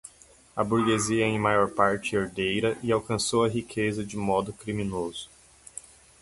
A 0.57 0.63
burguesia 0.65 1.21
é, 1.23 1.27
em 1.27 1.37
maior 1.37 1.69
parte, 1.69 2.15
herdeira 2.15 2.75
e 2.81 2.91
alcançou 2.91 3.43
a 3.43 3.47
riqueza 3.47 4.03
de 4.03 4.17
modo 4.17 4.51
criminoso 4.51 5.29